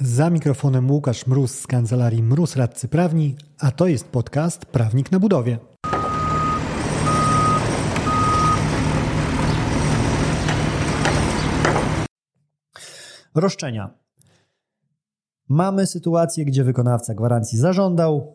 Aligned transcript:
Za 0.00 0.30
mikrofonem 0.30 0.90
Łukasz 0.90 1.26
Mróz 1.26 1.58
z 1.58 1.66
kancelarii 1.66 2.22
Mróz 2.22 2.56
Radcy 2.56 2.88
Prawni, 2.88 3.36
a 3.58 3.70
to 3.70 3.86
jest 3.86 4.08
podcast 4.08 4.66
Prawnik 4.66 5.12
na 5.12 5.20
Budowie. 5.20 5.58
Roszczenia. 13.34 13.94
Mamy 15.48 15.86
sytuację, 15.86 16.44
gdzie 16.44 16.64
wykonawca 16.64 17.14
gwarancji 17.14 17.58
zażądał, 17.58 18.34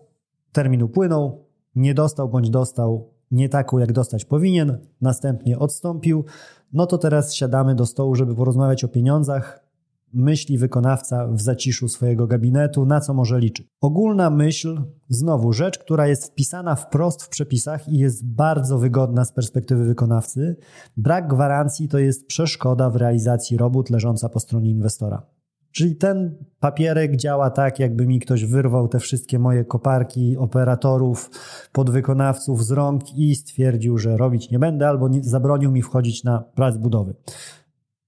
termin 0.51 0.83
upłynął, 0.83 1.45
nie 1.75 1.93
dostał 1.93 2.29
bądź 2.29 2.49
dostał 2.49 3.13
nie 3.31 3.49
taką, 3.49 3.77
jak 3.77 3.91
dostać 3.91 4.25
powinien, 4.25 4.77
następnie 5.01 5.59
odstąpił. 5.59 6.25
No 6.73 6.85
to 6.85 6.97
teraz 6.97 7.33
siadamy 7.33 7.75
do 7.75 7.85
stołu, 7.85 8.15
żeby 8.15 8.35
porozmawiać 8.35 8.83
o 8.83 8.87
pieniądzach, 8.87 9.70
myśli 10.13 10.57
wykonawca 10.57 11.27
w 11.27 11.41
zaciszu 11.41 11.87
swojego 11.87 12.27
gabinetu, 12.27 12.85
na 12.85 12.99
co 12.99 13.13
może 13.13 13.39
liczyć. 13.39 13.67
Ogólna 13.81 14.29
myśl, 14.29 14.81
znowu 15.09 15.53
rzecz, 15.53 15.79
która 15.79 16.07
jest 16.07 16.25
wpisana 16.25 16.75
wprost 16.75 17.23
w 17.23 17.29
przepisach 17.29 17.87
i 17.87 17.97
jest 17.97 18.25
bardzo 18.25 18.77
wygodna 18.77 19.25
z 19.25 19.31
perspektywy 19.31 19.85
wykonawcy. 19.85 20.55
Brak 20.97 21.27
gwarancji 21.27 21.87
to 21.87 21.99
jest 21.99 22.27
przeszkoda 22.27 22.89
w 22.89 22.95
realizacji 22.95 23.57
robót 23.57 23.89
leżąca 23.89 24.29
po 24.29 24.39
stronie 24.39 24.69
inwestora. 24.69 25.25
Czyli 25.71 25.95
ten 25.95 26.35
papierek 26.59 27.15
działa 27.15 27.49
tak, 27.49 27.79
jakby 27.79 28.07
mi 28.07 28.19
ktoś 28.19 28.45
wyrwał 28.45 28.87
te 28.87 28.99
wszystkie 28.99 29.39
moje 29.39 29.65
koparki 29.65 30.37
operatorów, 30.37 31.29
podwykonawców 31.71 32.65
z 32.65 32.71
rąk 32.71 33.13
i 33.15 33.35
stwierdził, 33.35 33.97
że 33.97 34.17
robić 34.17 34.51
nie 34.51 34.59
będę 34.59 34.87
albo 34.87 35.09
zabronił 35.21 35.71
mi 35.71 35.81
wchodzić 35.81 36.23
na 36.23 36.39
plac 36.39 36.77
budowy 36.77 37.13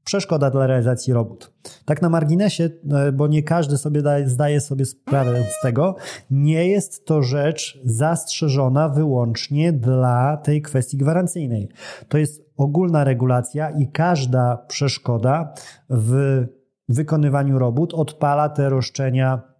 przeszkoda 0.04 0.50
dla 0.50 0.68
realizacji 0.68 1.14
robót. 1.14 1.52
Tak 1.86 2.02
na 2.02 2.10
marginesie, 2.10 2.70
e, 2.92 3.12
bo 3.12 3.28
nie 3.28 3.44
każdy 3.44 3.78
sobie 3.78 4.02
daje, 4.02 4.30
zdaje 4.30 4.62
sobie 4.62 4.86
sprawę 4.86 5.44
z 5.60 5.62
tego, 5.62 5.96
nie 6.32 6.68
jest 6.68 7.06
to 7.06 7.24
rzecz 7.24 7.82
zastrzeżona 7.86 8.90
wyłącznie 8.90 9.74
dla 9.74 10.38
tej 10.38 10.62
kwestii 10.62 10.98
gwarancyjnej. 10.98 11.70
To 12.08 12.18
jest 12.18 12.44
ogólna 12.58 13.04
regulacja 13.04 13.70
i 13.70 13.88
każda 13.88 14.58
przeszkoda 14.68 15.54
w 15.90 16.44
wykonywaniu 16.90 17.60
robót 17.60 17.94
odpala 17.94 18.50
te 18.50 18.70
roszczenia 18.70 19.54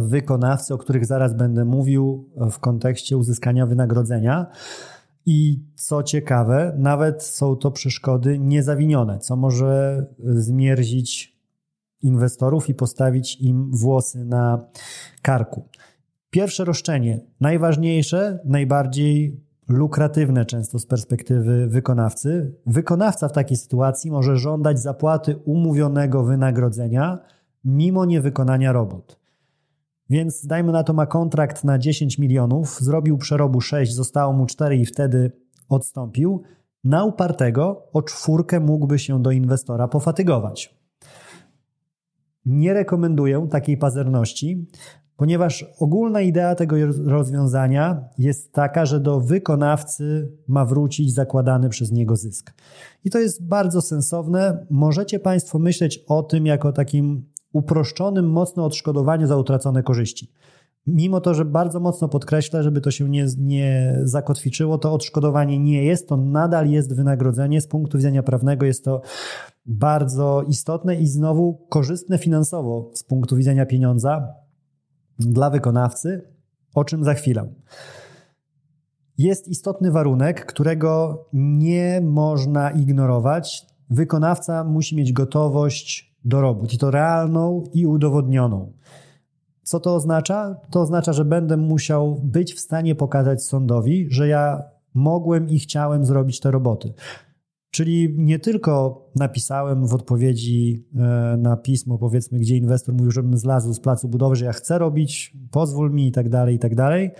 wykonawcy, 0.00 0.74
o 0.74 0.78
których 0.78 1.06
zaraz 1.06 1.34
będę 1.34 1.64
mówił 1.64 2.30
w 2.50 2.58
kontekście 2.58 3.16
uzyskania 3.16 3.66
wynagrodzenia. 3.66 4.46
I 5.30 5.60
co 5.74 6.02
ciekawe, 6.02 6.74
nawet 6.78 7.22
są 7.22 7.56
to 7.56 7.70
przeszkody 7.70 8.38
niezawinione, 8.38 9.18
co 9.18 9.36
może 9.36 10.06
zmierzić 10.18 11.38
inwestorów 12.02 12.68
i 12.68 12.74
postawić 12.74 13.40
im 13.40 13.70
włosy 13.72 14.24
na 14.24 14.64
karku. 15.22 15.68
Pierwsze 16.30 16.64
roszczenie, 16.64 17.20
najważniejsze, 17.40 18.38
najbardziej 18.44 19.40
lukratywne 19.68 20.44
często 20.44 20.78
z 20.78 20.86
perspektywy 20.86 21.66
wykonawcy. 21.66 22.54
Wykonawca 22.66 23.28
w 23.28 23.32
takiej 23.32 23.56
sytuacji 23.56 24.10
może 24.10 24.36
żądać 24.36 24.80
zapłaty 24.80 25.36
umówionego 25.36 26.24
wynagrodzenia 26.24 27.18
mimo 27.64 28.04
niewykonania 28.04 28.72
robót. 28.72 29.18
Więc 30.10 30.46
dajmy 30.46 30.72
na 30.72 30.84
to 30.84 30.92
ma 30.92 31.06
kontrakt 31.06 31.64
na 31.64 31.78
10 31.78 32.18
milionów, 32.18 32.78
zrobił 32.80 33.18
przerobu 33.18 33.60
6, 33.60 33.94
zostało 33.94 34.32
mu 34.32 34.46
4 34.46 34.76
i 34.76 34.86
wtedy 34.86 35.32
odstąpił. 35.68 36.42
Na 36.84 37.04
upartego 37.04 37.82
o 37.92 38.02
czwórkę 38.02 38.60
mógłby 38.60 38.98
się 38.98 39.22
do 39.22 39.30
inwestora 39.30 39.88
pofatygować. 39.88 40.78
Nie 42.46 42.74
rekomenduję 42.74 43.46
takiej 43.50 43.76
pazerności, 43.76 44.66
ponieważ 45.16 45.66
ogólna 45.78 46.20
idea 46.20 46.54
tego 46.54 46.76
rozwiązania 47.04 48.04
jest 48.18 48.52
taka, 48.52 48.86
że 48.86 49.00
do 49.00 49.20
wykonawcy 49.20 50.32
ma 50.48 50.64
wrócić 50.64 51.14
zakładany 51.14 51.68
przez 51.68 51.92
niego 51.92 52.16
zysk. 52.16 52.54
I 53.04 53.10
to 53.10 53.18
jest 53.18 53.46
bardzo 53.46 53.82
sensowne. 53.82 54.66
Możecie 54.70 55.20
Państwo 55.20 55.58
myśleć 55.58 56.04
o 56.06 56.22
tym 56.22 56.46
jako 56.46 56.72
takim 56.72 57.24
uproszczonym 57.52 58.30
mocno 58.30 58.64
odszkodowaniu 58.64 59.26
za 59.26 59.36
utracone 59.36 59.82
korzyści. 59.82 60.32
Mimo 60.86 61.20
to, 61.20 61.34
że 61.34 61.44
bardzo 61.44 61.80
mocno 61.80 62.08
podkreślę, 62.08 62.62
żeby 62.62 62.80
to 62.80 62.90
się 62.90 63.08
nie, 63.08 63.26
nie 63.38 63.98
zakotwiczyło, 64.02 64.78
to 64.78 64.92
odszkodowanie 64.92 65.58
nie 65.58 65.84
jest, 65.84 66.08
to 66.08 66.16
nadal 66.16 66.70
jest 66.70 66.96
wynagrodzenie. 66.96 67.60
Z 67.60 67.66
punktu 67.66 67.98
widzenia 67.98 68.22
prawnego 68.22 68.66
jest 68.66 68.84
to 68.84 69.00
bardzo 69.66 70.42
istotne 70.48 70.96
i 70.96 71.06
znowu 71.06 71.66
korzystne 71.68 72.18
finansowo 72.18 72.90
z 72.94 73.04
punktu 73.04 73.36
widzenia 73.36 73.66
pieniądza 73.66 74.34
dla 75.18 75.50
wykonawcy, 75.50 76.22
o 76.74 76.84
czym 76.84 77.04
za 77.04 77.14
chwilę. 77.14 77.54
Jest 79.18 79.48
istotny 79.48 79.90
warunek, 79.90 80.46
którego 80.46 81.24
nie 81.32 82.00
można 82.04 82.70
ignorować. 82.70 83.66
Wykonawca 83.90 84.64
musi 84.64 84.96
mieć 84.96 85.12
gotowość 85.12 86.16
do 86.28 86.40
robót 86.40 86.72
i 86.72 86.78
to 86.78 86.90
realną 86.90 87.64
i 87.74 87.86
udowodnioną. 87.86 88.72
Co 89.62 89.80
to 89.80 89.94
oznacza? 89.94 90.56
To 90.70 90.80
oznacza, 90.80 91.12
że 91.12 91.24
będę 91.24 91.56
musiał 91.56 92.20
być 92.24 92.54
w 92.54 92.60
stanie 92.60 92.94
pokazać 92.94 93.44
sądowi, 93.44 94.06
że 94.10 94.28
ja 94.28 94.62
mogłem 94.94 95.48
i 95.48 95.58
chciałem 95.58 96.04
zrobić 96.04 96.40
te 96.40 96.50
roboty. 96.50 96.92
Czyli 97.70 98.14
nie 98.18 98.38
tylko 98.38 99.04
napisałem 99.16 99.86
w 99.86 99.94
odpowiedzi 99.94 100.86
e, 100.96 101.36
na 101.38 101.56
pismo, 101.56 101.98
powiedzmy, 101.98 102.38
gdzie 102.38 102.56
inwestor 102.56 102.94
mówił, 102.94 103.10
żebym 103.10 103.38
zlazł 103.38 103.72
z 103.72 103.80
placu 103.80 104.08
budowy, 104.08 104.36
że 104.36 104.44
ja 104.44 104.52
chcę 104.52 104.78
robić, 104.78 105.36
pozwól 105.50 105.92
mi 105.92 106.08
i 106.08 106.12
tak 106.12 106.28
dalej, 106.28 106.54
i 106.54 106.58
tak 106.58 106.74
dalej, 106.74 107.10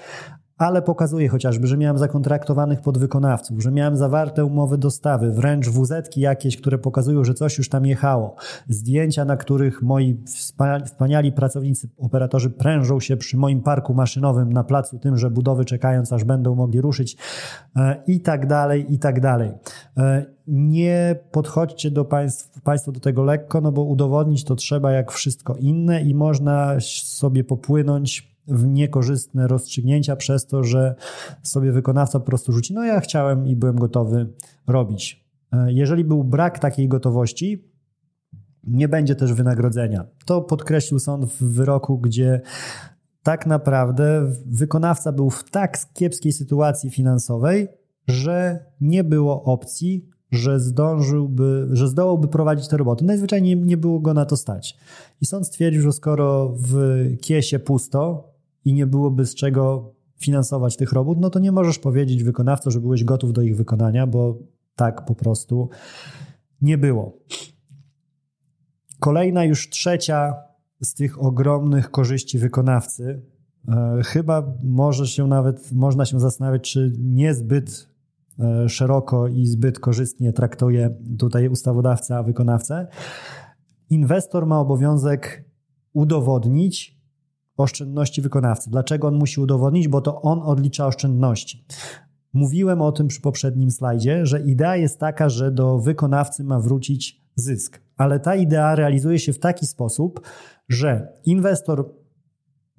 ale 0.58 0.82
pokazuje 0.82 1.28
chociażby, 1.28 1.66
że 1.66 1.76
miałem 1.76 1.98
zakontraktowanych 1.98 2.80
podwykonawców, 2.80 3.62
że 3.62 3.72
miałem 3.72 3.96
zawarte 3.96 4.44
umowy 4.44 4.78
dostawy, 4.78 5.32
wręcz 5.32 5.68
wz 5.68 6.16
jakieś, 6.16 6.56
które 6.56 6.78
pokazują, 6.78 7.24
że 7.24 7.34
coś 7.34 7.58
już 7.58 7.68
tam 7.68 7.86
jechało, 7.86 8.36
zdjęcia, 8.68 9.24
na 9.24 9.36
których 9.36 9.82
moi 9.82 10.22
wspaniali 10.84 11.32
pracownicy, 11.32 11.88
operatorzy 11.98 12.50
prężą 12.50 13.00
się 13.00 13.16
przy 13.16 13.36
moim 13.36 13.62
parku 13.62 13.94
maszynowym 13.94 14.52
na 14.52 14.64
placu 14.64 14.98
tymże 14.98 15.30
budowy, 15.30 15.64
czekając 15.64 16.12
aż 16.12 16.24
będą 16.24 16.54
mogli 16.54 16.80
ruszyć 16.80 17.16
e, 17.76 18.02
i 18.06 18.20
tak 18.20 18.46
dalej, 18.46 18.94
i 18.94 18.98
tak 18.98 19.20
dalej. 19.20 19.52
E, 19.96 20.24
nie 20.46 21.16
podchodźcie 21.30 21.90
do 21.90 22.04
państw, 22.04 22.60
Państwo 22.62 22.92
do 22.92 23.00
tego 23.00 23.24
lekko, 23.24 23.60
no 23.60 23.72
bo 23.72 23.82
udowodnić 23.82 24.44
to 24.44 24.54
trzeba 24.54 24.92
jak 24.92 25.12
wszystko 25.12 25.54
inne 25.54 26.02
i 26.02 26.14
można 26.14 26.76
sobie 26.80 27.44
popłynąć 27.44 28.37
w 28.48 28.66
niekorzystne 28.66 29.48
rozstrzygnięcia 29.48 30.16
przez 30.16 30.46
to, 30.46 30.64
że 30.64 30.94
sobie 31.42 31.72
wykonawca 31.72 32.20
po 32.20 32.26
prostu 32.26 32.52
rzuci, 32.52 32.74
no 32.74 32.84
ja 32.84 33.00
chciałem 33.00 33.46
i 33.46 33.56
byłem 33.56 33.76
gotowy 33.76 34.32
robić. 34.66 35.26
E, 35.52 35.72
jeżeli 35.72 36.04
był 36.04 36.24
brak 36.24 36.58
takiej 36.58 36.88
gotowości, 36.88 37.64
nie 38.64 38.88
będzie 38.88 39.14
też 39.14 39.32
wynagrodzenia. 39.32 40.04
To 40.24 40.42
podkreślił 40.42 40.98
sąd 40.98 41.24
w 41.24 41.42
wyroku, 41.54 41.98
gdzie 41.98 42.40
tak 43.22 43.46
naprawdę 43.46 44.32
wykonawca 44.46 45.12
był 45.12 45.30
w 45.30 45.50
tak 45.50 45.78
kiepskiej 45.94 46.32
sytuacji 46.32 46.90
finansowej, 46.90 47.68
że 48.08 48.64
nie 48.80 49.04
było 49.04 49.42
opcji, 49.42 50.08
że 50.30 50.60
zdążyłby, 50.60 51.68
że 51.72 51.88
zdołałby 51.88 52.28
prowadzić 52.28 52.68
te 52.68 52.76
roboty. 52.76 53.04
Najzwyczajniej 53.04 53.56
nie 53.56 53.76
było 53.76 54.00
go 54.00 54.14
na 54.14 54.24
to 54.24 54.36
stać. 54.36 54.76
I 55.20 55.26
sąd 55.26 55.46
stwierdził, 55.46 55.82
że 55.82 55.92
skoro 55.92 56.54
w 56.58 57.04
kiesie 57.20 57.58
pusto, 57.58 58.27
i 58.68 58.74
nie 58.74 58.86
byłoby 58.86 59.26
z 59.26 59.34
czego 59.34 59.94
finansować 60.20 60.76
tych 60.76 60.92
robót, 60.92 61.18
no 61.20 61.30
to 61.30 61.38
nie 61.38 61.52
możesz 61.52 61.78
powiedzieć 61.78 62.24
wykonawco, 62.24 62.70
że 62.70 62.80
byłeś 62.80 63.04
gotów 63.04 63.32
do 63.32 63.42
ich 63.42 63.56
wykonania, 63.56 64.06
bo 64.06 64.38
tak 64.76 65.04
po 65.04 65.14
prostu 65.14 65.68
nie 66.60 66.78
było. 66.78 67.18
Kolejna, 69.00 69.44
już 69.44 69.70
trzecia 69.70 70.34
z 70.82 70.94
tych 70.94 71.22
ogromnych 71.22 71.90
korzyści 71.90 72.38
wykonawcy, 72.38 73.22
e, 73.68 74.00
chyba 74.04 74.54
może 74.64 75.06
się 75.06 75.26
nawet, 75.26 75.72
można 75.72 76.04
się 76.04 76.20
zastanawiać, 76.20 76.72
czy 76.72 76.92
niezbyt 76.98 77.88
e, 78.38 78.68
szeroko 78.68 79.28
i 79.28 79.46
zbyt 79.46 79.78
korzystnie 79.78 80.32
traktuje 80.32 80.96
tutaj 81.18 81.48
ustawodawca 81.48 82.22
wykonawcę. 82.22 82.86
Inwestor 83.90 84.46
ma 84.46 84.60
obowiązek 84.60 85.44
udowodnić, 85.92 86.97
oszczędności 87.58 88.22
wykonawcy. 88.22 88.70
Dlaczego 88.70 89.08
on 89.08 89.14
musi 89.14 89.40
udowodnić? 89.40 89.88
Bo 89.88 90.00
to 90.00 90.22
on 90.22 90.40
odlicza 90.42 90.86
oszczędności. 90.86 91.64
Mówiłem 92.32 92.82
o 92.82 92.92
tym 92.92 93.08
przy 93.08 93.20
poprzednim 93.20 93.70
slajdzie, 93.70 94.26
że 94.26 94.40
idea 94.40 94.76
jest 94.76 94.98
taka, 94.98 95.28
że 95.28 95.52
do 95.52 95.78
wykonawcy 95.78 96.44
ma 96.44 96.60
wrócić 96.60 97.22
zysk, 97.36 97.80
ale 97.96 98.20
ta 98.20 98.34
idea 98.34 98.74
realizuje 98.74 99.18
się 99.18 99.32
w 99.32 99.38
taki 99.38 99.66
sposób, 99.66 100.20
że 100.68 101.12
inwestor, 101.24 101.94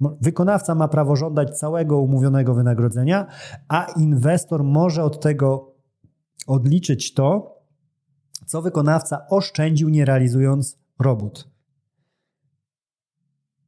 wykonawca 0.00 0.74
ma 0.74 0.88
prawo 0.88 1.16
żądać 1.16 1.58
całego 1.58 2.00
umówionego 2.00 2.54
wynagrodzenia, 2.54 3.26
a 3.68 3.86
inwestor 3.96 4.64
może 4.64 5.04
od 5.04 5.20
tego 5.20 5.74
odliczyć 6.46 7.14
to, 7.14 7.56
co 8.46 8.62
wykonawca 8.62 9.26
oszczędził 9.28 9.88
nie 9.88 10.04
realizując 10.04 10.78
robót. 10.98 11.49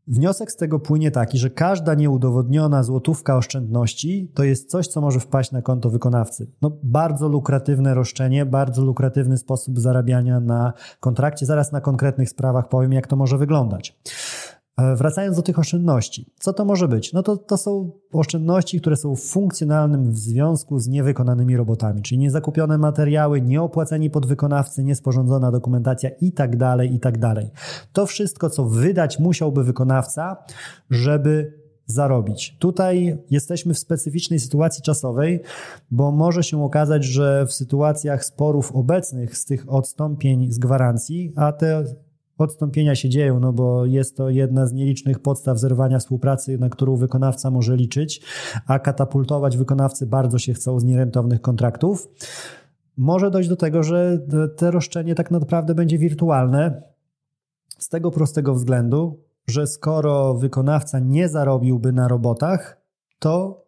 Wniosek 0.09 0.53
z 0.53 0.57
tego 0.57 0.79
płynie 0.79 1.11
taki, 1.11 1.39
że 1.39 1.51
każda 1.51 1.95
nieudowodniona 1.95 2.83
złotówka 2.83 3.37
oszczędności 3.37 4.31
to 4.35 4.45
jest 4.45 4.71
coś, 4.71 4.87
co 4.87 5.01
może 5.01 5.21
wpaść 5.21 5.53
na 5.53 5.63
konto 5.63 5.91
wykonawcy. 5.91 6.51
No, 6.63 6.73
bardzo 6.83 7.29
lukratywne 7.29 7.95
roszczenie, 7.95 8.47
bardzo 8.47 8.85
lukratywny 8.85 9.39
sposób 9.39 9.81
zarabiania 9.81 10.41
na 10.41 10.73
kontrakcie. 11.01 11.47
Zaraz 11.47 11.73
na 11.73 11.81
konkretnych 11.81 12.29
sprawach 12.29 12.69
powiem, 12.69 12.93
jak 12.93 13.07
to 13.07 13.17
może 13.17 13.39
wyglądać. 13.39 13.99
E, 14.79 14.97
wracając 14.97 15.37
do 15.37 15.43
tych 15.43 15.59
oszczędności, 15.59 16.33
co 16.41 16.53
to 16.53 16.65
może 16.65 16.89
być? 16.89 17.13
No 17.13 17.23
to, 17.23 17.37
to 17.37 17.57
są 17.57 17.91
oszczędności, 18.13 18.81
które 18.81 18.97
są 18.97 19.17
funkcjonalnym 19.17 20.13
w 20.13 20.19
związku 20.19 20.79
z 20.79 20.89
niewykonanymi 20.89 21.57
robotami, 21.57 22.03
czyli 22.03 22.19
niezakupione 22.19 22.79
materiały, 22.79 23.41
nieopłaceni 23.41 24.11
podwykonawcy, 24.11 24.85
niesporządzona 24.85 25.51
dokumentacja 25.51 26.11
i 26.21 26.33
tak 26.33 26.57
dalej, 26.57 26.95
i 26.95 27.01
tak. 27.01 27.13
To 27.93 28.07
wszystko, 28.07 28.51
co 28.51 28.65
wydać 28.65 29.19
musiałby 29.19 29.65
wykonawca, 29.65 30.37
żeby 30.91 31.63
zarobić. 31.87 32.57
Tutaj 32.59 33.19
jesteśmy 33.31 33.75
w 33.75 33.79
specyficznej 33.79 34.41
sytuacji 34.41 34.83
czasowej, 34.83 35.41
bo 35.91 36.13
może 36.13 36.43
się 36.43 36.65
okazać, 36.65 37.05
że 37.05 37.47
w 37.47 37.53
sytuacjach 37.53 38.25
sporów 38.25 38.73
obecnych 38.73 39.37
z 39.37 39.45
tych 39.45 39.73
odstąpień 39.73 40.53
z 40.53 40.59
gwarancji, 40.59 41.33
a 41.37 41.53
te 41.53 41.85
odstąpienia 42.43 42.95
się 42.95 43.09
dzieją, 43.09 43.41
no 43.41 43.53
bo 43.53 43.87
jest 43.87 44.17
to 44.17 44.31
jedna 44.31 44.67
z 44.67 44.73
nielicznych 44.73 45.19
podstaw 45.19 45.59
zerwania 45.59 45.99
współpracy, 45.99 46.59
na 46.59 46.69
którą 46.69 46.97
wykonawca 46.97 47.51
może 47.51 47.77
liczyć, 47.77 48.23
a 48.67 48.79
katapultować 48.79 49.57
wykonawcy 49.57 50.07
bardzo 50.07 50.39
się 50.39 50.55
chcą 50.55 50.81
z 50.81 50.85
nierentownych 50.85 51.41
kontraktów. 51.41 52.09
Może 52.97 53.31
dojść 53.31 53.49
do 53.49 53.57
tego, 53.57 53.83
że 53.83 54.19
te 54.57 54.71
roszczenie 54.71 55.15
tak 55.15 55.31
naprawdę 55.31 55.75
będzie 55.75 55.99
wirtualne 55.99 56.83
z 57.79 57.89
tego 57.89 58.11
prostego 58.11 58.55
względu, 58.55 59.21
że 59.47 59.67
skoro 59.67 60.35
wykonawca 60.35 60.99
nie 60.99 61.29
zarobiłby 61.29 61.93
na 61.93 62.09
robotach, 62.09 62.83
to 63.19 63.65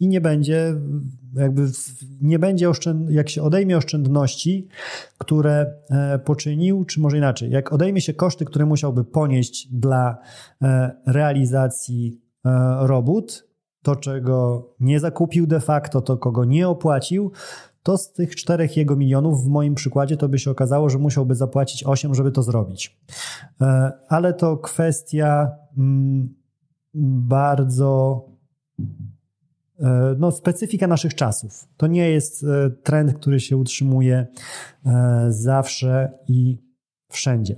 i 0.00 0.08
nie 0.08 0.20
będzie 0.20 0.80
jakby 1.34 1.66
nie 2.20 2.38
będzie 2.38 2.70
oszczęd... 2.70 3.10
jak 3.10 3.28
się 3.28 3.42
odejmie 3.42 3.76
oszczędności, 3.76 4.68
które 5.18 5.72
e, 5.90 6.18
poczynił, 6.18 6.84
czy 6.84 7.00
może 7.00 7.18
inaczej, 7.18 7.50
jak 7.50 7.72
odejmie 7.72 8.00
się 8.00 8.14
koszty, 8.14 8.44
które 8.44 8.66
musiałby 8.66 9.04
ponieść 9.04 9.68
dla 9.72 10.18
e, 10.62 10.90
realizacji 11.06 12.20
e, 12.44 12.76
robót, 12.80 13.48
to 13.82 13.96
czego 13.96 14.68
nie 14.80 15.00
zakupił 15.00 15.46
de 15.46 15.60
facto, 15.60 16.00
to 16.00 16.16
kogo 16.16 16.44
nie 16.44 16.68
opłacił, 16.68 17.32
to 17.82 17.98
z 17.98 18.12
tych 18.12 18.36
czterech 18.36 18.76
jego 18.76 18.96
milionów 18.96 19.44
w 19.44 19.48
moim 19.48 19.74
przykładzie 19.74 20.16
to 20.16 20.28
by 20.28 20.38
się 20.38 20.50
okazało, 20.50 20.90
że 20.90 20.98
musiałby 20.98 21.34
zapłacić 21.34 21.84
8, 21.84 22.14
żeby 22.14 22.32
to 22.32 22.42
zrobić. 22.42 23.00
Ale 24.08 24.34
to 24.34 24.56
kwestia 24.56 25.50
mm, 25.78 26.34
bardzo 27.28 28.24
no, 30.18 30.30
specyfika 30.30 30.86
naszych 30.86 31.14
czasów. 31.14 31.68
To 31.76 31.86
nie 31.86 32.10
jest 32.10 32.44
e, 32.44 32.70
trend, 32.70 33.14
który 33.14 33.40
się 33.40 33.56
utrzymuje 33.56 34.26
e, 34.86 35.26
zawsze 35.28 36.12
i 36.28 36.58
wszędzie. 37.08 37.56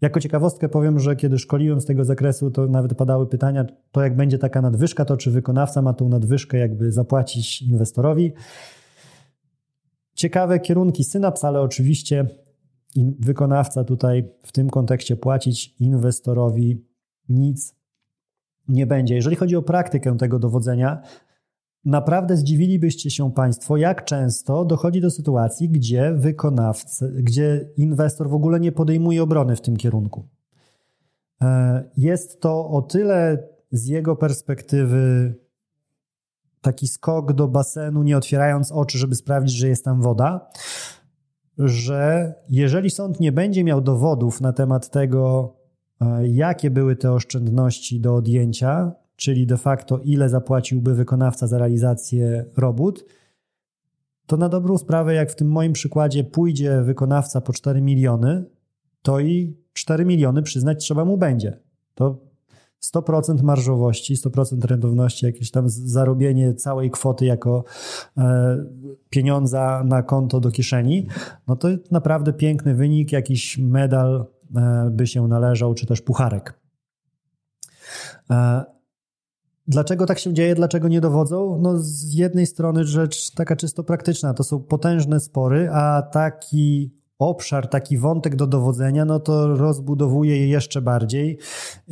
Jako 0.00 0.20
ciekawostkę 0.20 0.68
powiem, 0.68 0.98
że 0.98 1.16
kiedy 1.16 1.38
szkoliłem 1.38 1.80
z 1.80 1.84
tego 1.84 2.04
zakresu, 2.04 2.50
to 2.50 2.66
nawet 2.66 2.94
padały 2.94 3.26
pytania, 3.26 3.64
to 3.92 4.02
jak 4.02 4.16
będzie 4.16 4.38
taka 4.38 4.62
nadwyżka, 4.62 5.04
to 5.04 5.16
czy 5.16 5.30
wykonawca 5.30 5.82
ma 5.82 5.94
tą 5.94 6.08
nadwyżkę 6.08 6.58
jakby 6.58 6.92
zapłacić 6.92 7.62
inwestorowi. 7.62 8.32
Ciekawe 10.14 10.60
kierunki 10.60 11.04
synaps, 11.04 11.44
ale 11.44 11.60
oczywiście 11.60 12.26
wykonawca 13.18 13.84
tutaj 13.84 14.28
w 14.42 14.52
tym 14.52 14.70
kontekście 14.70 15.16
płacić 15.16 15.74
inwestorowi 15.80 16.86
nic 17.28 17.74
nie 18.68 18.86
będzie. 18.86 19.14
Jeżeli 19.14 19.36
chodzi 19.36 19.56
o 19.56 19.62
praktykę 19.62 20.16
tego 20.16 20.38
dowodzenia, 20.38 21.02
Naprawdę 21.84 22.36
zdziwilibyście 22.36 23.10
się 23.10 23.32
Państwo, 23.32 23.76
jak 23.76 24.04
często 24.04 24.64
dochodzi 24.64 25.00
do 25.00 25.10
sytuacji, 25.10 25.68
gdzie 25.68 26.12
wykonawca, 26.16 27.06
gdzie 27.14 27.68
inwestor 27.76 28.30
w 28.30 28.34
ogóle 28.34 28.60
nie 28.60 28.72
podejmuje 28.72 29.22
obrony 29.22 29.56
w 29.56 29.60
tym 29.60 29.76
kierunku. 29.76 30.28
E, 31.42 31.84
jest 31.96 32.40
to 32.40 32.68
o 32.68 32.82
tyle 32.82 33.48
z 33.72 33.86
jego 33.86 34.16
perspektywy 34.16 35.34
taki 36.60 36.88
skok 36.88 37.32
do 37.32 37.48
basenu, 37.48 38.02
nie 38.02 38.16
otwierając 38.16 38.72
oczy, 38.72 38.98
żeby 38.98 39.14
sprawdzić, 39.14 39.56
że 39.56 39.68
jest 39.68 39.84
tam 39.84 40.02
woda, 40.02 40.50
że 41.58 42.34
jeżeli 42.48 42.90
sąd 42.90 43.20
nie 43.20 43.32
będzie 43.32 43.64
miał 43.64 43.80
dowodów 43.80 44.40
na 44.40 44.52
temat 44.52 44.90
tego, 44.90 45.54
e, 46.00 46.28
jakie 46.28 46.70
były 46.70 46.96
te 46.96 47.12
oszczędności 47.12 48.00
do 48.00 48.14
odjęcia, 48.14 48.92
czyli 49.16 49.46
de 49.46 49.56
facto 49.56 49.98
ile 49.98 50.28
zapłaciłby 50.28 50.94
wykonawca 50.94 51.46
za 51.46 51.58
realizację 51.58 52.44
robót, 52.56 53.04
to 54.26 54.36
na 54.36 54.48
dobrą 54.48 54.78
sprawę, 54.78 55.14
jak 55.14 55.30
w 55.30 55.34
tym 55.34 55.48
moim 55.48 55.72
przykładzie 55.72 56.24
pójdzie 56.24 56.82
wykonawca 56.82 57.40
po 57.40 57.52
4 57.52 57.82
miliony, 57.82 58.44
to 59.02 59.20
i 59.20 59.56
4 59.72 60.04
miliony 60.04 60.42
przyznać 60.42 60.84
trzeba 60.84 61.04
mu 61.04 61.18
będzie. 61.18 61.60
To 61.94 62.32
100% 62.82 63.42
marżowości, 63.42 64.16
100% 64.16 64.64
rentowności, 64.64 65.26
jakieś 65.26 65.50
tam 65.50 65.64
zarobienie 65.68 66.54
całej 66.54 66.90
kwoty 66.90 67.24
jako 67.24 67.64
e, 68.18 68.56
pieniądza 69.10 69.82
na 69.86 70.02
konto 70.02 70.40
do 70.40 70.50
kieszeni, 70.50 71.06
no 71.48 71.56
to 71.56 71.68
naprawdę 71.90 72.32
piękny 72.32 72.74
wynik, 72.74 73.12
jakiś 73.12 73.58
medal 73.58 74.26
e, 74.56 74.90
by 74.90 75.06
się 75.06 75.28
należał, 75.28 75.74
czy 75.74 75.86
też 75.86 76.00
pucharek. 76.00 76.60
Dlaczego 79.66 80.06
tak 80.06 80.18
się 80.18 80.34
dzieje? 80.34 80.54
Dlaczego 80.54 80.88
nie 80.88 81.00
dowodzą? 81.00 81.58
No, 81.62 81.78
z 81.78 82.14
jednej 82.14 82.46
strony 82.46 82.84
rzecz 82.84 83.30
taka 83.30 83.56
czysto 83.56 83.84
praktyczna, 83.84 84.34
to 84.34 84.44
są 84.44 84.60
potężne 84.60 85.20
spory, 85.20 85.68
a 85.72 86.02
taki 86.12 86.94
obszar, 87.18 87.68
taki 87.68 87.98
wątek 87.98 88.36
do 88.36 88.46
dowodzenia, 88.46 89.04
no 89.04 89.20
to 89.20 89.56
rozbudowuje 89.56 90.36
je 90.36 90.48
jeszcze 90.48 90.82
bardziej 90.82 91.38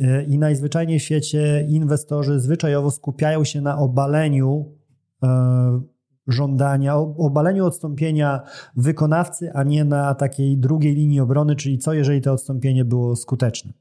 e, 0.01 0.23
i 0.23 0.37
najzwyczajniej 0.37 0.99
w 0.99 1.03
świecie 1.03 1.65
inwestorzy 1.69 2.39
zwyczajowo 2.39 2.91
skupiają 2.91 3.43
się 3.43 3.61
na 3.61 3.77
obaleniu 3.77 4.75
e, 5.23 5.81
żądania, 6.27 6.95
obaleniu 6.97 7.65
odstąpienia 7.65 8.41
wykonawcy, 8.75 9.51
a 9.53 9.63
nie 9.63 9.85
na 9.85 10.15
takiej 10.15 10.57
drugiej 10.57 10.95
linii 10.95 11.19
obrony, 11.19 11.55
czyli 11.55 11.77
co 11.77 11.93
jeżeli 11.93 12.21
to 12.21 12.33
odstąpienie 12.33 12.85
było 12.85 13.15
skuteczne. 13.15 13.73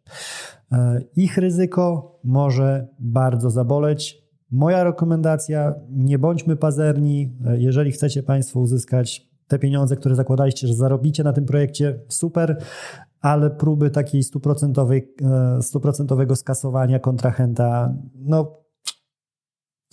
E, 0.73 1.01
ich 1.17 1.39
ryzyko 1.39 2.19
może 2.25 2.89
bardzo 2.99 3.51
zaboleć. 3.51 4.23
Moja 4.51 4.85
rekomendacja: 4.85 5.75
nie 5.91 6.19
bądźmy 6.19 6.57
pazerni. 6.57 7.37
E, 7.47 7.59
jeżeli 7.59 7.93
chcecie 7.93 8.23
Państwo 8.23 8.61
uzyskać 8.61 9.31
te 9.49 9.59
pieniądze, 9.59 9.97
które 9.97 10.15
zakładaliście, 10.15 10.67
że 10.67 10.75
zarobicie 10.75 11.25
na 11.25 11.33
tym 11.33 11.45
projekcie, 11.45 12.01
super, 12.09 12.63
ale 13.21 13.51
próby 13.51 13.91
takiej 13.91 14.21
e, 14.21 15.63
stuprocentowego 15.63 16.37
skasowania 16.37 16.99
kontrahenta, 16.99 17.95
no 18.15 18.61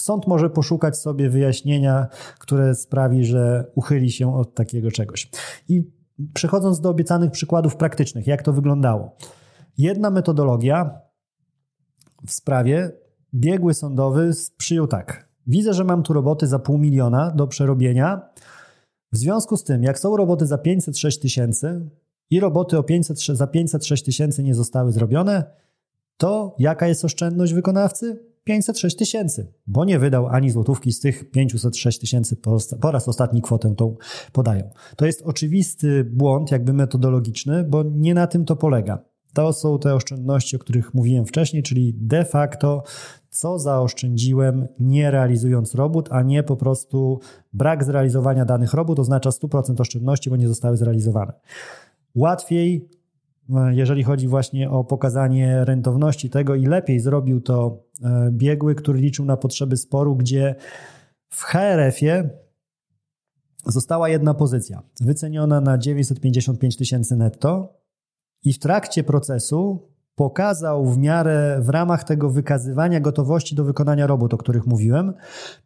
Sąd 0.01 0.27
może 0.27 0.49
poszukać 0.49 0.97
sobie 0.97 1.29
wyjaśnienia, 1.29 2.07
które 2.39 2.75
sprawi, 2.75 3.25
że 3.25 3.71
uchyli 3.75 4.11
się 4.11 4.35
od 4.35 4.53
takiego 4.53 4.91
czegoś. 4.91 5.31
I 5.69 5.91
przechodząc 6.33 6.79
do 6.79 6.89
obiecanych 6.89 7.31
przykładów 7.31 7.75
praktycznych, 7.75 8.27
jak 8.27 8.41
to 8.41 8.53
wyglądało. 8.53 9.15
Jedna 9.77 10.11
metodologia 10.11 11.01
w 12.27 12.31
sprawie 12.31 12.91
biegły 13.33 13.73
sądowy 13.73 14.31
przyjął 14.57 14.87
tak. 14.87 15.29
Widzę, 15.47 15.73
że 15.73 15.83
mam 15.83 16.03
tu 16.03 16.13
roboty 16.13 16.47
za 16.47 16.59
pół 16.59 16.77
miliona 16.77 17.31
do 17.31 17.47
przerobienia. 17.47 18.21
W 19.11 19.17
związku 19.17 19.57
z 19.57 19.63
tym, 19.63 19.83
jak 19.83 19.99
są 19.99 20.17
roboty 20.17 20.45
za 20.45 20.57
506 20.57 21.19
tysięcy 21.19 21.89
i 22.29 22.39
roboty 22.39 22.77
o 22.77 22.83
500, 22.83 23.17
za 23.19 23.47
506 23.47 24.03
tysięcy 24.03 24.43
nie 24.43 24.55
zostały 24.55 24.91
zrobione, 24.91 25.43
to 26.17 26.55
jaka 26.59 26.87
jest 26.87 27.05
oszczędność 27.05 27.53
wykonawcy? 27.53 28.27
506 28.43 28.95
tysięcy, 28.95 29.53
bo 29.67 29.85
nie 29.85 29.99
wydał 29.99 30.27
ani 30.27 30.49
złotówki 30.49 30.91
z 30.91 30.99
tych 30.99 31.31
506 31.31 31.99
tysięcy 31.99 32.35
po, 32.35 32.57
po 32.81 32.91
raz 32.91 33.07
ostatni 33.07 33.41
kwotę 33.41 33.75
tą 33.75 33.95
podają. 34.31 34.69
To 34.95 35.05
jest 35.05 35.21
oczywisty 35.21 36.03
błąd, 36.03 36.51
jakby 36.51 36.73
metodologiczny, 36.73 37.63
bo 37.63 37.83
nie 37.83 38.13
na 38.13 38.27
tym 38.27 38.45
to 38.45 38.55
polega. 38.55 39.03
To 39.37 39.53
są 39.53 39.79
te 39.79 39.95
oszczędności, 39.95 40.55
o 40.55 40.59
których 40.59 40.93
mówiłem 40.93 41.25
wcześniej, 41.25 41.63
czyli 41.63 41.93
de 41.93 42.25
facto 42.25 42.83
co 43.29 43.59
zaoszczędziłem 43.59 44.67
nie 44.79 45.11
realizując 45.11 45.75
robót, 45.75 46.09
a 46.11 46.21
nie 46.21 46.43
po 46.43 46.55
prostu 46.55 47.19
brak 47.53 47.83
zrealizowania 47.83 48.45
danych 48.45 48.73
robót 48.73 48.99
oznacza 48.99 49.29
100% 49.29 49.81
oszczędności, 49.81 50.29
bo 50.29 50.35
nie 50.35 50.47
zostały 50.47 50.77
zrealizowane. 50.77 51.33
Łatwiej, 52.15 52.89
jeżeli 53.71 54.03
chodzi 54.03 54.27
właśnie 54.27 54.69
o 54.69 54.83
pokazanie 54.83 55.65
rentowności 55.65 56.29
tego 56.29 56.55
i 56.55 56.65
lepiej 56.65 56.99
zrobił 56.99 57.41
to 57.41 57.83
e, 58.03 58.29
biegły, 58.31 58.75
który 58.75 58.99
liczył 58.99 59.25
na 59.25 59.37
potrzeby 59.37 59.77
sporu, 59.77 60.15
gdzie 60.15 60.55
w 61.29 61.43
HRF-ie 61.43 62.29
została 63.65 64.09
jedna 64.09 64.33
pozycja, 64.33 64.83
wyceniona 65.01 65.61
na 65.61 65.77
955 65.77 66.77
tysięcy 66.77 67.15
netto, 67.15 67.77
i 68.43 68.53
w 68.53 68.59
trakcie 68.59 69.03
procesu 69.03 69.89
pokazał 70.15 70.85
w 70.85 70.97
miarę 70.97 71.59
w 71.61 71.69
ramach 71.69 72.03
tego 72.03 72.29
wykazywania 72.29 72.99
gotowości 72.99 73.55
do 73.55 73.63
wykonania 73.63 74.07
robót, 74.07 74.33
o 74.33 74.37
których 74.37 74.67
mówiłem, 74.67 75.13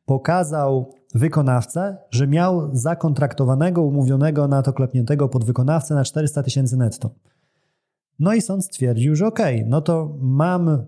pokazał 0.05 0.93
wykonawcę, 1.15 1.97
że 2.11 2.27
miał 2.27 2.75
zakontraktowanego, 2.75 3.81
umówionego 3.81 4.47
na 4.47 4.61
to 4.61 4.73
klepniętego 4.73 5.29
podwykonawcę 5.29 5.95
na 5.95 6.03
400 6.03 6.43
tysięcy 6.43 6.77
netto. 6.77 7.15
No 8.19 8.33
i 8.33 8.41
sąd 8.41 8.65
stwierdził, 8.65 9.15
że 9.15 9.27
okej, 9.27 9.55
okay, 9.55 9.69
no 9.69 9.81
to 9.81 10.17
mam 10.21 10.85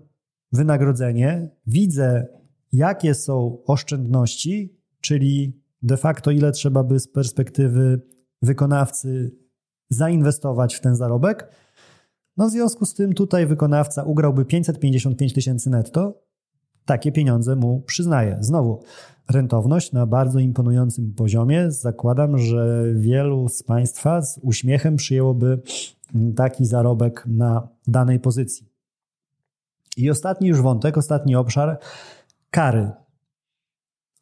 wynagrodzenie, 0.52 1.50
widzę 1.66 2.26
jakie 2.72 3.14
są 3.14 3.58
oszczędności, 3.66 4.78
czyli 5.00 5.60
de 5.82 5.96
facto 5.96 6.30
ile 6.30 6.52
trzeba 6.52 6.84
by 6.84 7.00
z 7.00 7.08
perspektywy 7.08 8.00
wykonawcy 8.42 9.36
zainwestować 9.90 10.74
w 10.74 10.80
ten 10.80 10.96
zarobek. 10.96 11.48
No 12.36 12.48
w 12.48 12.50
związku 12.50 12.84
z 12.84 12.94
tym 12.94 13.12
tutaj 13.12 13.46
wykonawca 13.46 14.02
ugrałby 14.02 14.44
555 14.44 15.32
tysięcy 15.32 15.70
netto. 15.70 16.22
Takie 16.84 17.12
pieniądze 17.12 17.56
mu 17.56 17.80
przyznaje. 17.80 18.38
Znowu, 18.40 18.82
rentowność 19.30 19.92
na 19.92 20.06
bardzo 20.06 20.38
imponującym 20.38 21.14
poziomie. 21.14 21.70
Zakładam, 21.70 22.38
że 22.38 22.84
wielu 22.94 23.48
z 23.48 23.62
Państwa 23.62 24.22
z 24.22 24.38
uśmiechem 24.42 24.96
przyjęłoby 24.96 25.62
taki 26.36 26.64
zarobek 26.64 27.24
na 27.26 27.68
danej 27.86 28.20
pozycji. 28.20 28.68
I 29.96 30.10
ostatni 30.10 30.48
już 30.48 30.62
wątek, 30.62 30.98
ostatni 30.98 31.36
obszar 31.36 31.78
kary. 32.50 32.90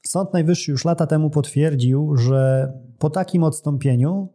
Sąd 0.06 0.32
Najwyższy 0.32 0.70
już 0.70 0.84
lata 0.84 1.06
temu 1.06 1.30
potwierdził, 1.30 2.16
że 2.16 2.72
po 2.98 3.10
takim 3.10 3.42
odstąpieniu 3.42 4.28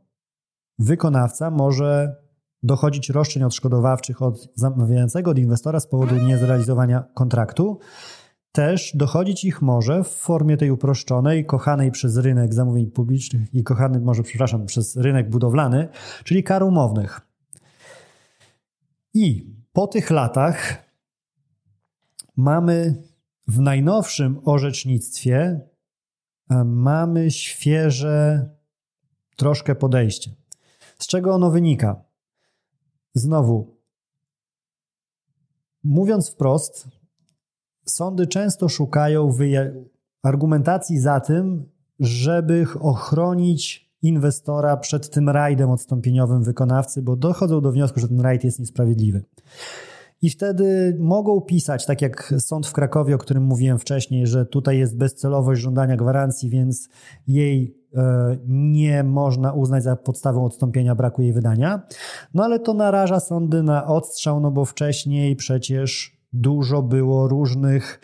wykonawca 0.79 1.51
może 1.51 2.15
dochodzić 2.63 3.09
roszczeń 3.09 3.43
odszkodowawczych 3.43 4.21
od 4.21 4.49
zamawiającego, 4.55 5.31
od 5.31 5.37
inwestora 5.37 5.79
z 5.79 5.87
powodu 5.87 6.15
niezrealizowania 6.15 7.03
kontraktu. 7.13 7.79
Też 8.51 8.91
dochodzić 8.95 9.43
ich 9.43 9.61
może 9.61 10.03
w 10.03 10.07
formie 10.07 10.57
tej 10.57 10.71
uproszczonej, 10.71 11.45
kochanej 11.45 11.91
przez 11.91 12.17
rynek 12.17 12.53
zamówień 12.53 12.91
publicznych 12.91 13.53
i 13.53 13.63
kochany, 13.63 13.99
może 13.99 14.23
przepraszam, 14.23 14.65
przez 14.65 14.95
rynek 14.95 15.29
budowlany, 15.29 15.87
czyli 16.23 16.43
kar 16.43 16.63
umownych. 16.63 17.21
I 19.13 19.53
po 19.73 19.87
tych 19.87 20.09
latach 20.09 20.85
mamy 22.35 23.03
w 23.47 23.59
najnowszym 23.59 24.41
orzecznictwie 24.45 25.61
e, 26.49 26.63
mamy 26.63 27.31
świeże 27.31 28.49
troszkę 29.35 29.75
podejście. 29.75 30.31
Z 30.97 31.07
czego 31.07 31.33
ono 31.33 31.51
wynika? 31.51 32.06
Znowu, 33.17 33.77
mówiąc 35.83 36.29
wprost, 36.29 36.87
sądy 37.85 38.27
często 38.27 38.69
szukają 38.69 39.31
argumentacji 40.23 40.99
za 40.99 41.19
tym, 41.19 41.69
żeby 41.99 42.65
ochronić 42.79 43.91
inwestora 44.01 44.77
przed 44.77 45.09
tym 45.09 45.29
rajdem 45.29 45.69
odstąpieniowym 45.69 46.43
wykonawcy, 46.43 47.01
bo 47.01 47.15
dochodzą 47.15 47.61
do 47.61 47.71
wniosku, 47.71 47.99
że 47.99 48.07
ten 48.07 48.19
rajd 48.19 48.43
jest 48.43 48.59
niesprawiedliwy. 48.59 49.23
I 50.21 50.29
wtedy 50.29 50.97
mogą 50.99 51.41
pisać, 51.41 51.85
tak 51.85 52.01
jak 52.01 52.33
sąd 52.39 52.67
w 52.67 52.73
Krakowie, 52.73 53.15
o 53.15 53.17
którym 53.17 53.43
mówiłem 53.43 53.79
wcześniej, 53.79 54.27
że 54.27 54.45
tutaj 54.45 54.77
jest 54.77 54.97
bezcelowość 54.97 55.61
żądania 55.61 55.97
gwarancji, 55.97 56.49
więc 56.49 56.89
jej 57.27 57.76
nie 58.47 59.03
można 59.03 59.53
uznać 59.53 59.83
za 59.83 59.95
podstawą 59.95 60.45
odstąpienia 60.45 60.95
braku 60.95 61.21
jej 61.21 61.33
wydania. 61.33 61.81
No 62.33 62.43
ale 62.43 62.59
to 62.59 62.73
naraża 62.73 63.19
sądy 63.19 63.63
na 63.63 63.87
odstrzał, 63.87 64.39
no 64.39 64.51
bo 64.51 64.65
wcześniej 64.65 65.35
przecież 65.35 66.17
dużo 66.33 66.81
było 66.81 67.27
różnych 67.27 67.99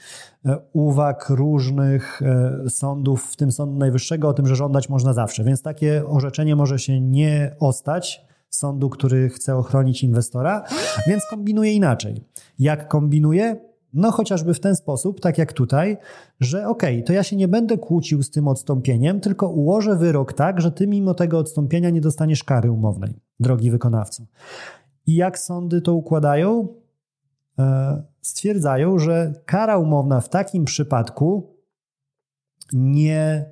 e, 0.46 0.58
uwag, 0.74 1.30
różnych 1.30 2.22
e, 2.22 2.70
sądów, 2.70 3.24
w 3.24 3.36
tym 3.36 3.52
Sądu 3.52 3.78
Najwyższego, 3.78 4.28
o 4.28 4.34
tym, 4.34 4.48
że 4.48 4.56
żądać 4.56 4.90
można 4.90 5.14
zawsze. 5.14 5.44
Więc 5.44 5.62
takie 5.62 6.08
orzeczenie 6.08 6.56
może 6.56 6.80
się 6.80 7.02
nie 7.02 7.56
ostać 7.60 8.26
sądu, 8.50 8.90
który 8.90 9.30
chce 9.30 9.56
ochronić 9.56 10.04
inwestora, 10.04 10.64
więc 11.08 11.26
kombinuje 11.30 11.74
inaczej. 11.74 12.24
Jak 12.60 12.88
kombinuje? 12.88 13.73
No 13.94 14.12
chociażby 14.12 14.54
w 14.54 14.60
ten 14.60 14.76
sposób, 14.76 15.22
tak 15.22 15.38
jak 15.38 15.54
tutaj, 15.54 15.98
że 16.40 16.68
okej, 16.68 16.96
okay, 16.96 17.04
to 17.04 17.14
ja 17.14 17.24
się 17.24 17.36
nie 17.36 17.48
będę 17.48 17.78
kłócił 17.78 18.24
z 18.24 18.32
tym 18.32 18.48
odstąpieniem, 18.48 19.20
tylko 19.20 19.50
ułożę 19.50 19.96
wyrok 19.96 20.34
tak, 20.34 20.62
że 20.62 20.72
ty 20.72 20.88
mimo 20.88 21.14
tego 21.14 21.38
odstąpienia 21.38 21.90
nie 21.90 22.02
dostaniesz 22.02 22.44
kary 22.44 22.72
umownej, 22.72 23.20
drogi 23.40 23.72
wykonawco. 23.72 24.24
I 25.08 25.16
jak 25.16 25.40
sądy 25.40 25.82
to 25.82 25.94
układają? 25.94 26.68
E, 27.60 28.04
stwierdzają, 28.22 29.00
że 29.00 29.34
kara 29.46 29.78
umowna 29.78 30.22
w 30.22 30.30
takim 30.30 30.66
przypadku 30.66 31.58
nie 32.74 33.46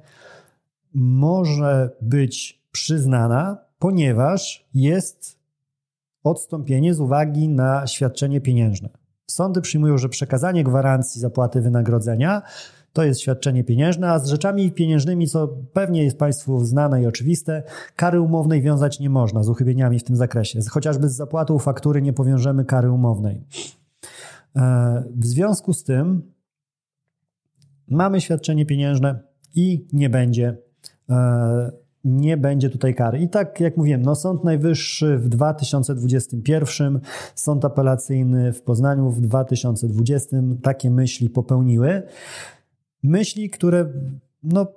może 0.93 1.89
być 2.01 2.63
przyznana, 2.71 3.57
ponieważ 3.79 4.67
jest 4.73 5.39
odstąpienie 6.23 6.93
z 6.93 6.99
uwagi 6.99 7.49
na 7.49 7.87
świadczenie 7.87 8.41
pieniężne. 8.41 9.00
Sądy 9.31 9.61
przyjmują, 9.61 9.97
że 9.97 10.09
przekazanie 10.09 10.63
gwarancji 10.63 11.21
zapłaty 11.21 11.61
wynagrodzenia 11.61 12.41
to 12.93 13.03
jest 13.03 13.21
świadczenie 13.21 13.63
pieniężne, 13.63 14.11
a 14.11 14.19
z 14.19 14.27
rzeczami 14.27 14.71
pieniężnymi, 14.71 15.27
co 15.27 15.47
pewnie 15.73 16.03
jest 16.03 16.17
Państwu 16.17 16.65
znane 16.65 17.01
i 17.01 17.05
oczywiste, 17.05 17.63
kary 17.95 18.21
umownej 18.21 18.61
wiązać 18.61 18.99
nie 18.99 19.09
można 19.09 19.43
z 19.43 19.49
uchybieniami 19.49 19.99
w 19.99 20.03
tym 20.03 20.15
zakresie. 20.15 20.59
Chociażby 20.69 21.09
z 21.09 21.15
zapłatą 21.15 21.59
faktury 21.59 22.01
nie 22.01 22.13
powiążemy 22.13 22.65
kary 22.65 22.91
umownej. 22.91 23.43
E, 24.55 25.03
w 25.15 25.25
związku 25.25 25.73
z 25.73 25.83
tym 25.83 26.31
mamy 27.87 28.21
świadczenie 28.21 28.65
pieniężne 28.65 29.19
i 29.55 29.87
nie 29.93 30.09
będzie 30.09 30.57
e, 31.09 31.71
nie 32.03 32.37
będzie 32.37 32.69
tutaj 32.69 32.95
kary. 32.95 33.19
I 33.19 33.29
tak 33.29 33.59
jak 33.59 33.77
mówiłem, 33.77 34.01
no 34.01 34.15
Sąd 34.15 34.43
Najwyższy 34.43 35.17
w 35.17 35.29
2021, 35.29 36.99
Sąd 37.35 37.65
Apelacyjny 37.65 38.53
w 38.53 38.61
Poznaniu 38.61 39.09
w 39.09 39.21
2020 39.21 40.37
takie 40.63 40.91
myśli 40.91 41.29
popełniły. 41.29 42.03
Myśli, 43.03 43.49
które 43.49 43.93
no 44.43 44.67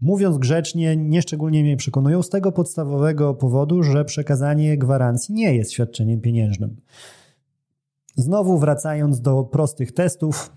mówiąc 0.00 0.38
grzecznie, 0.38 0.96
nieszczególnie 0.96 1.62
mnie 1.62 1.76
przekonują 1.76 2.22
z 2.22 2.28
tego 2.28 2.52
podstawowego 2.52 3.34
powodu, 3.34 3.82
że 3.82 4.04
przekazanie 4.04 4.78
gwarancji 4.78 5.34
nie 5.34 5.54
jest 5.54 5.72
świadczeniem 5.72 6.20
pieniężnym. 6.20 6.76
Znowu 8.16 8.58
wracając 8.58 9.20
do 9.20 9.44
prostych 9.44 9.92
testów, 9.92 10.52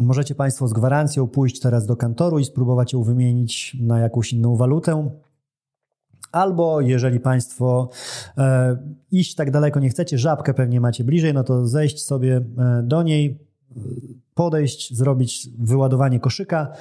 Możecie 0.00 0.34
Państwo 0.34 0.68
z 0.68 0.72
gwarancją 0.72 1.26
pójść 1.26 1.60
teraz 1.60 1.86
do 1.86 1.96
kantoru 1.96 2.38
i 2.38 2.44
spróbować 2.44 2.92
ją 2.92 3.02
wymienić 3.02 3.76
na 3.80 3.98
jakąś 3.98 4.32
inną 4.32 4.56
walutę. 4.56 5.10
Albo 6.32 6.80
jeżeli 6.80 7.20
Państwo 7.20 7.90
e, 8.38 8.76
iść 9.10 9.34
tak 9.34 9.50
daleko 9.50 9.80
nie 9.80 9.88
chcecie, 9.90 10.18
żabkę 10.18 10.54
pewnie 10.54 10.80
macie 10.80 11.04
bliżej, 11.04 11.34
no 11.34 11.44
to 11.44 11.66
zejść 11.66 12.04
sobie 12.04 12.36
e, 12.36 12.82
do 12.82 13.02
niej, 13.02 13.38
podejść, 14.40 14.96
zrobić 14.96 15.48
wyładowanie 15.58 16.20
koszyka, 16.20 16.72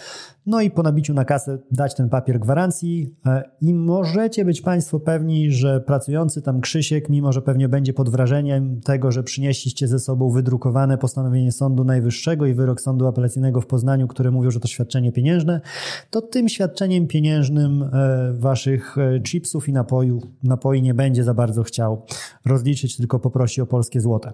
no 0.46 0.62
i 0.62 0.72
po 0.72 0.84
nabiciu 0.84 1.14
na 1.14 1.26
kasę 1.26 1.58
dać 1.72 1.96
ten 1.96 2.10
papier 2.10 2.40
gwarancji 2.40 3.16
e, 3.26 3.44
i 3.62 3.74
możecie 3.74 4.46
być 4.46 4.62
Państwo 4.62 5.00
pewni, 5.00 5.52
że 5.52 5.82
pracujący 5.82 6.42
tam 6.42 6.62
Krzysiek, 6.62 7.10
mimo 7.10 7.32
że 7.32 7.42
pewnie 7.42 7.70
będzie 7.70 7.94
pod 7.94 8.10
wrażeniem 8.10 8.82
tego, 8.82 9.12
że 9.12 9.24
przynieśliście 9.24 9.88
ze 9.88 10.00
sobą 10.00 10.30
wydrukowane 10.30 10.98
postanowienie 10.98 11.52
Sądu 11.52 11.84
Najwyższego 11.84 12.46
i 12.46 12.54
wyrok 12.54 12.82
Sądu 12.82 13.08
Apelacyjnego 13.08 13.62
w 13.62 13.68
Poznaniu, 13.68 14.08
które 14.08 14.32
mówią, 14.32 14.52
że 14.52 14.60
to 14.60 14.68
świadczenie 14.68 15.12
pieniężne, 15.12 15.62
to 16.10 16.22
tym 16.22 16.50
świadczeniem 16.50 17.08
pieniężnym 17.08 17.84
e, 17.84 17.90
Waszych 18.34 18.98
e, 18.98 19.22
chipsów 19.22 19.70
i 19.70 19.74
napoju, 19.74 20.22
napoi 20.44 20.82
nie 20.82 20.94
będzie 20.94 21.24
za 21.24 21.34
bardzo 21.34 21.64
chciał 21.64 22.06
rozliczyć, 22.46 22.98
tylko 22.98 23.20
poprosi 23.20 23.62
o 23.62 23.66
polskie 23.66 24.02
złote. 24.02 24.34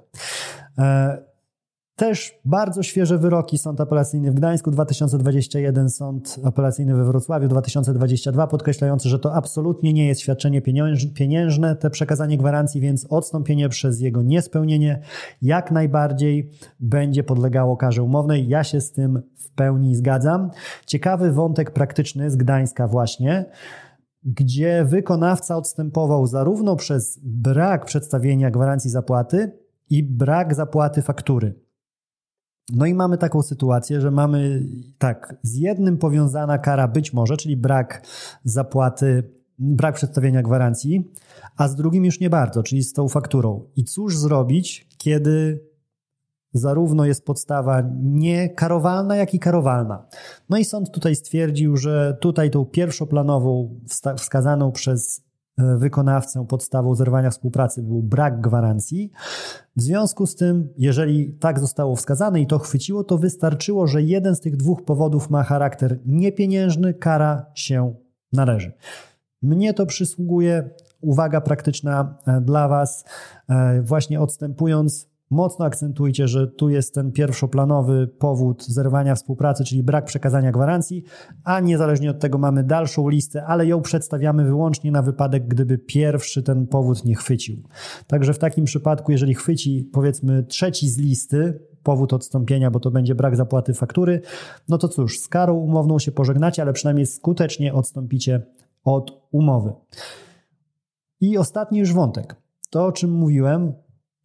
Też 1.95 2.39
bardzo 2.45 2.83
świeże 2.83 3.17
wyroki. 3.17 3.57
Sąd 3.57 3.81
apelacyjny 3.81 4.31
w 4.31 4.33
Gdańsku 4.33 4.71
2021, 4.71 5.89
Sąd 5.89 6.39
apelacyjny 6.43 6.95
we 6.95 7.05
Wrocławiu 7.05 7.47
2022, 7.47 8.47
podkreślający, 8.47 9.09
że 9.09 9.19
to 9.19 9.33
absolutnie 9.33 9.93
nie 9.93 10.07
jest 10.07 10.21
świadczenie 10.21 10.61
pieniężne, 11.15 11.75
te 11.75 11.89
przekazanie 11.89 12.37
gwarancji, 12.37 12.81
więc 12.81 13.05
odstąpienie 13.09 13.69
przez 13.69 14.01
jego 14.01 14.21
niespełnienie 14.21 15.01
jak 15.41 15.71
najbardziej 15.71 16.51
będzie 16.79 17.23
podlegało 17.23 17.77
karze 17.77 18.03
umownej. 18.03 18.47
Ja 18.47 18.63
się 18.63 18.81
z 18.81 18.91
tym 18.91 19.21
w 19.35 19.51
pełni 19.51 19.95
zgadzam. 19.95 20.51
Ciekawy 20.85 21.31
wątek 21.31 21.71
praktyczny 21.71 22.31
z 22.31 22.35
Gdańska 22.35 22.87
właśnie 22.87 23.45
gdzie 24.27 24.85
wykonawca 24.85 25.57
odstępował 25.57 26.27
zarówno 26.27 26.75
przez 26.75 27.19
brak 27.23 27.85
przedstawienia 27.85 28.51
gwarancji 28.51 28.89
zapłaty 28.89 29.51
i 29.89 30.03
brak 30.03 30.55
zapłaty 30.55 31.01
faktury. 31.01 31.64
No 32.73 32.85
i 32.85 32.93
mamy 32.93 33.17
taką 33.17 33.41
sytuację, 33.41 34.01
że 34.01 34.11
mamy 34.11 34.63
tak, 34.97 35.35
z 35.43 35.55
jednym 35.55 35.97
powiązana 35.97 36.57
kara 36.57 36.87
być 36.87 37.13
może, 37.13 37.37
czyli 37.37 37.57
brak 37.57 38.01
zapłaty 38.43 39.35
brak 39.59 39.95
przedstawienia 39.95 40.41
gwarancji, 40.41 41.11
a 41.57 41.67
z 41.67 41.75
drugim 41.75 42.05
już 42.05 42.19
nie 42.19 42.29
bardzo, 42.29 42.63
czyli 42.63 42.83
z 42.83 42.93
tą 42.93 43.07
fakturą. 43.07 43.63
I 43.75 43.83
cóż 43.83 44.17
zrobić, 44.17 44.87
kiedy 44.97 45.63
zarówno 46.53 47.05
jest 47.05 47.25
podstawa 47.25 47.83
nie 48.01 48.49
karowalna, 48.49 49.15
jak 49.15 49.33
i 49.33 49.39
karowalna. 49.39 50.07
No 50.49 50.57
i 50.57 50.65
sąd 50.65 50.91
tutaj 50.91 51.15
stwierdził, 51.15 51.77
że 51.77 52.17
tutaj 52.21 52.51
tą 52.51 52.65
pierwszoplanową, 52.65 53.79
wskazaną 54.17 54.71
przez 54.71 55.23
wykonawcę 55.57 56.45
podstawą 56.47 56.95
zerwania 56.95 57.29
współpracy 57.29 57.83
był 57.83 58.03
brak 58.03 58.41
gwarancji. 58.41 59.11
W 59.75 59.81
związku 59.81 60.25
z 60.25 60.35
tym, 60.35 60.69
jeżeli 60.77 61.33
tak 61.33 61.59
zostało 61.59 61.95
wskazane 61.95 62.41
i 62.41 62.47
to 62.47 62.59
chwyciło, 62.59 63.03
to 63.03 63.17
wystarczyło, 63.17 63.87
że 63.87 64.01
jeden 64.01 64.35
z 64.35 64.39
tych 64.39 64.57
dwóch 64.57 64.85
powodów 64.85 65.29
ma 65.29 65.43
charakter 65.43 65.99
niepieniężny, 66.05 66.93
kara 66.93 67.45
się 67.53 67.93
należy. 68.33 68.71
Mnie 69.41 69.73
to 69.73 69.85
przysługuje. 69.85 70.69
Uwaga 71.01 71.41
praktyczna 71.41 72.17
e, 72.27 72.41
dla 72.41 72.67
Was, 72.67 73.05
e, 73.49 73.81
właśnie 73.81 74.21
odstępując 74.21 75.09
Mocno 75.31 75.65
akcentujcie, 75.65 76.27
że 76.27 76.47
tu 76.47 76.69
jest 76.69 76.93
ten 76.93 77.11
pierwszoplanowy 77.11 78.07
powód 78.07 78.65
zerwania 78.65 79.15
współpracy, 79.15 79.63
czyli 79.63 79.83
brak 79.83 80.05
przekazania 80.05 80.51
gwarancji, 80.51 81.03
a 81.43 81.59
niezależnie 81.59 82.11
od 82.11 82.19
tego 82.19 82.37
mamy 82.37 82.63
dalszą 82.63 83.09
listę, 83.09 83.45
ale 83.45 83.65
ją 83.65 83.81
przedstawiamy 83.81 84.45
wyłącznie 84.45 84.91
na 84.91 85.01
wypadek, 85.01 85.47
gdyby 85.47 85.77
pierwszy 85.77 86.43
ten 86.43 86.67
powód 86.67 87.05
nie 87.05 87.15
chwycił. 87.15 87.63
Także 88.07 88.33
w 88.33 88.39
takim 88.39 88.65
przypadku, 88.65 89.11
jeżeli 89.11 89.33
chwyci 89.33 89.89
powiedzmy 89.93 90.43
trzeci 90.43 90.89
z 90.89 90.97
listy, 90.97 91.59
powód 91.83 92.13
odstąpienia, 92.13 92.71
bo 92.71 92.79
to 92.79 92.91
będzie 92.91 93.15
brak 93.15 93.35
zapłaty 93.35 93.73
faktury, 93.73 94.21
no 94.69 94.77
to 94.77 94.87
cóż, 94.87 95.19
z 95.19 95.27
karą 95.27 95.53
umowną 95.53 95.99
się 95.99 96.11
pożegnacie, 96.11 96.61
ale 96.61 96.73
przynajmniej 96.73 97.05
skutecznie 97.05 97.73
odstąpicie 97.73 98.41
od 98.83 99.27
umowy. 99.31 99.73
I 101.21 101.37
ostatni 101.37 101.79
już 101.79 101.93
wątek. 101.93 102.35
To, 102.69 102.85
o 102.85 102.91
czym 102.91 103.11
mówiłem, 103.11 103.73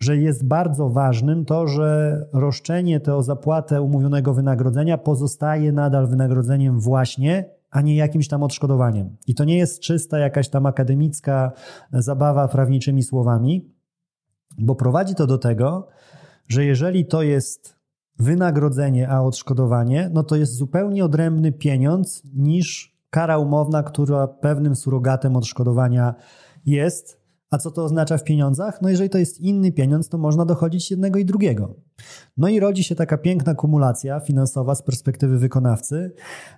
że 0.00 0.16
jest 0.16 0.46
bardzo 0.46 0.88
ważnym 0.88 1.44
to, 1.44 1.66
że 1.66 2.18
roszczenie 2.32 3.00
to 3.00 3.16
o 3.16 3.22
zapłatę 3.22 3.82
umówionego 3.82 4.34
wynagrodzenia 4.34 4.98
pozostaje 4.98 5.72
nadal 5.72 6.06
wynagrodzeniem 6.06 6.80
właśnie, 6.80 7.50
a 7.70 7.80
nie 7.80 7.96
jakimś 7.96 8.28
tam 8.28 8.42
odszkodowaniem. 8.42 9.16
I 9.26 9.34
to 9.34 9.44
nie 9.44 9.58
jest 9.58 9.80
czysta 9.80 10.18
jakaś 10.18 10.48
tam 10.48 10.66
akademicka 10.66 11.52
zabawa 11.92 12.48
prawniczymi 12.48 13.02
słowami, 13.02 13.74
bo 14.58 14.74
prowadzi 14.74 15.14
to 15.14 15.26
do 15.26 15.38
tego, 15.38 15.88
że 16.48 16.64
jeżeli 16.64 17.06
to 17.06 17.22
jest 17.22 17.80
wynagrodzenie, 18.18 19.08
a 19.08 19.20
odszkodowanie, 19.20 20.10
no 20.12 20.22
to 20.22 20.36
jest 20.36 20.54
zupełnie 20.54 21.04
odrębny 21.04 21.52
pieniądz 21.52 22.22
niż 22.34 22.96
kara 23.10 23.38
umowna, 23.38 23.82
która 23.82 24.28
pewnym 24.28 24.76
surogatem 24.76 25.36
odszkodowania 25.36 26.14
jest, 26.66 27.19
a 27.50 27.58
co 27.58 27.70
to 27.70 27.84
oznacza 27.84 28.18
w 28.18 28.24
pieniądzach? 28.24 28.82
No 28.82 28.88
jeżeli 28.88 29.10
to 29.10 29.18
jest 29.18 29.40
inny 29.40 29.72
pieniądz, 29.72 30.08
to 30.08 30.18
można 30.18 30.44
dochodzić 30.44 30.90
jednego 30.90 31.18
i 31.18 31.24
drugiego. 31.24 31.74
No 32.36 32.48
i 32.48 32.60
rodzi 32.60 32.84
się 32.84 32.94
taka 32.94 33.18
piękna 33.18 33.54
kumulacja 33.54 34.20
finansowa 34.20 34.74
z 34.74 34.82
perspektywy 34.82 35.38
wykonawcy, 35.38 36.14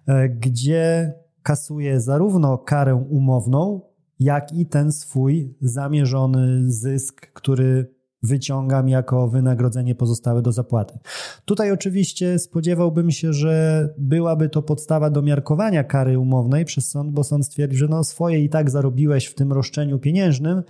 e, 0.06 0.28
gdzie 0.28 1.14
kasuje 1.42 2.00
zarówno 2.00 2.58
karę 2.58 2.94
umowną, 2.94 3.80
jak 4.18 4.52
i 4.52 4.66
ten 4.66 4.92
swój 4.92 5.56
zamierzony 5.60 6.72
zysk, 6.72 7.32
który 7.32 7.94
wyciągam 8.22 8.88
jako 8.88 9.28
wynagrodzenie 9.28 9.94
pozostałe 9.94 10.42
do 10.42 10.52
zapłaty. 10.52 10.98
Tutaj 11.44 11.72
oczywiście 11.72 12.38
spodziewałbym 12.38 13.10
się, 13.10 13.32
że 13.32 13.88
byłaby 13.98 14.48
to 14.48 14.62
podstawa 14.62 15.10
do 15.10 15.22
miarkowania 15.22 15.84
kary 15.84 16.18
umownej 16.18 16.64
przez 16.64 16.90
sąd, 16.90 17.12
bo 17.12 17.24
sąd 17.24 17.46
stwierdzi, 17.46 17.76
że 17.76 17.88
no 17.88 18.04
swoje 18.04 18.44
i 18.44 18.48
tak 18.48 18.70
zarobiłeś 18.70 19.26
w 19.26 19.34
tym 19.34 19.52
roszczeniu 19.52 19.98
pieniężnym, 19.98 20.62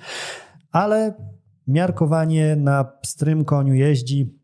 ale 0.72 1.14
miarkowanie 1.66 2.56
na 2.56 2.84
pstrym 2.84 3.44
koniu 3.44 3.74
jeździ 3.74 4.42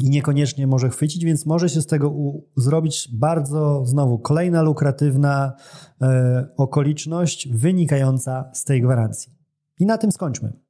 i 0.00 0.10
niekoniecznie 0.10 0.66
może 0.66 0.88
chwycić, 0.88 1.24
więc 1.24 1.46
może 1.46 1.68
się 1.68 1.82
z 1.82 1.86
tego 1.86 2.14
zrobić 2.56 3.08
bardzo 3.12 3.84
znowu 3.86 4.18
kolejna 4.18 4.62
lukratywna 4.62 5.52
e, 6.02 6.48
okoliczność 6.56 7.48
wynikająca 7.48 8.50
z 8.52 8.64
tej 8.64 8.82
gwarancji. 8.82 9.32
I 9.78 9.86
na 9.86 9.98
tym 9.98 10.12
skończmy. 10.12 10.67